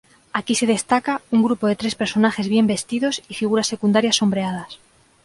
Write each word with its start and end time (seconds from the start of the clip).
Aquí 0.39 0.53
se 0.61 0.69
destaca 0.75 1.21
un 1.35 1.39
grupo 1.47 1.65
de 1.67 1.79
tres 1.81 1.95
personajes 2.01 2.47
bien 2.53 2.65
vestidos 2.73 3.21
y 3.31 3.35
figuras 3.35 3.67
secundarias 3.67 4.15
sombreadas. 4.15 4.79